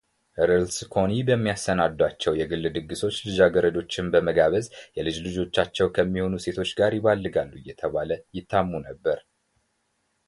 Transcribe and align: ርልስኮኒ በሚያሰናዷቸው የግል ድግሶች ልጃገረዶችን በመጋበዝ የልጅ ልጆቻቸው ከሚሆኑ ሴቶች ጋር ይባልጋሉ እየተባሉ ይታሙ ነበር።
ርልስኮኒ 0.49 1.11
በሚያሰናዷቸው 1.27 2.33
የግል 2.39 2.63
ድግሶች 2.77 3.17
ልጃገረዶችን 3.27 4.09
በመጋበዝ 4.15 4.67
የልጅ 4.97 5.19
ልጆቻቸው 5.27 5.89
ከሚሆኑ 5.97 6.33
ሴቶች 6.47 6.71
ጋር 6.81 6.93
ይባልጋሉ 6.99 7.53
እየተባሉ 7.63 8.09
ይታሙ 8.39 8.71
ነበር። 8.89 9.21